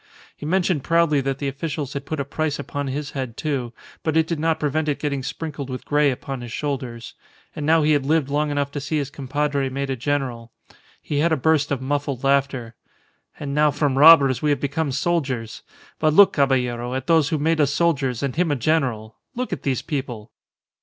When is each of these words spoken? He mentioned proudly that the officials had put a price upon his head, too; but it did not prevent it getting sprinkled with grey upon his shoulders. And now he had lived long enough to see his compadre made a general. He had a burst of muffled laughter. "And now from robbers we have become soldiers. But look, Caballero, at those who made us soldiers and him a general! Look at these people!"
He 0.35 0.47
mentioned 0.47 0.83
proudly 0.83 1.21
that 1.21 1.37
the 1.37 1.47
officials 1.47 1.93
had 1.93 2.07
put 2.07 2.19
a 2.19 2.25
price 2.25 2.57
upon 2.57 2.87
his 2.87 3.11
head, 3.11 3.37
too; 3.37 3.71
but 4.01 4.17
it 4.17 4.25
did 4.25 4.39
not 4.39 4.59
prevent 4.59 4.87
it 4.89 4.97
getting 4.97 5.21
sprinkled 5.21 5.69
with 5.69 5.85
grey 5.85 6.09
upon 6.09 6.41
his 6.41 6.51
shoulders. 6.51 7.13
And 7.55 7.67
now 7.67 7.83
he 7.83 7.91
had 7.91 8.03
lived 8.03 8.27
long 8.27 8.49
enough 8.49 8.71
to 8.71 8.79
see 8.81 8.97
his 8.97 9.11
compadre 9.11 9.69
made 9.69 9.91
a 9.91 9.95
general. 9.95 10.51
He 11.03 11.19
had 11.19 11.31
a 11.31 11.37
burst 11.37 11.69
of 11.71 11.83
muffled 11.83 12.23
laughter. 12.23 12.73
"And 13.39 13.53
now 13.53 13.69
from 13.69 13.95
robbers 13.95 14.41
we 14.41 14.49
have 14.49 14.59
become 14.59 14.91
soldiers. 14.91 15.61
But 15.99 16.15
look, 16.15 16.33
Caballero, 16.33 16.95
at 16.95 17.05
those 17.05 17.29
who 17.29 17.37
made 17.37 17.61
us 17.61 17.71
soldiers 17.71 18.23
and 18.23 18.35
him 18.35 18.49
a 18.49 18.55
general! 18.55 19.17
Look 19.35 19.53
at 19.53 19.61
these 19.61 19.83
people!" 19.83 20.31